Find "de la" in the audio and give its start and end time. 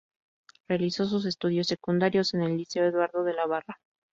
3.23-3.45